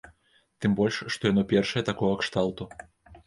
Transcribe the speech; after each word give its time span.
Тым 0.63 0.71
больш 0.79 0.97
што 1.15 1.29
яно 1.31 1.43
першае 1.51 1.83
такога 1.91 2.17
кшталту. 2.21 2.67